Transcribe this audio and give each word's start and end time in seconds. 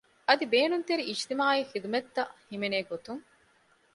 އަދި 0.27 0.45
ބޭނުންތެރި 0.53 1.03
އިޖްތިމާޢީ 1.07 1.61
ޚިދުމަތްތައް 1.71 2.33
ހިމެނޭ 2.49 2.79
ގޮތުން 2.91 3.23